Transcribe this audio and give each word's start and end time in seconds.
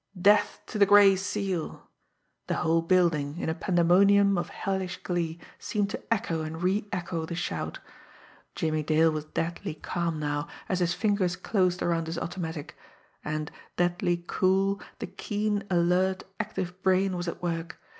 "Death 0.19 0.61
to 0.65 0.79
the 0.79 0.87
Gray 0.87 1.15
Seal!" 1.15 1.87
The 2.47 2.55
whole 2.55 2.81
building, 2.81 3.37
in 3.37 3.49
a 3.49 3.53
pandemonium 3.53 4.35
of 4.35 4.49
hellish 4.49 4.97
glee, 5.03 5.39
seemed 5.59 5.91
to 5.91 6.01
echo 6.11 6.41
and 6.41 6.59
reecho 6.63 7.27
the 7.27 7.35
shout. 7.35 7.77
Jimmie 8.55 8.81
Dale 8.81 9.11
was 9.11 9.25
deadly 9.25 9.75
calm 9.75 10.17
now, 10.19 10.47
as 10.67 10.79
his 10.79 10.95
fingers 10.95 11.35
closed 11.35 11.83
around 11.83 12.07
his 12.07 12.17
automatic 12.17 12.75
and, 13.23 13.51
deadly 13.77 14.23
cool, 14.25 14.81
the 14.97 15.05
keen, 15.05 15.65
alert, 15.69 16.23
active 16.39 16.81
brain 16.81 17.15
was 17.15 17.27
at 17.27 17.43
work. 17.43 17.79